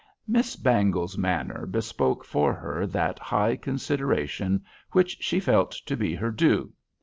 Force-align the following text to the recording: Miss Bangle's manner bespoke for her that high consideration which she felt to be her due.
Miss 0.27 0.55
Bangle's 0.55 1.15
manner 1.15 1.67
bespoke 1.67 2.25
for 2.25 2.55
her 2.55 2.87
that 2.87 3.19
high 3.19 3.55
consideration 3.55 4.63
which 4.93 5.17
she 5.21 5.39
felt 5.39 5.73
to 5.85 5.95
be 5.95 6.15
her 6.15 6.31
due. 6.31 6.73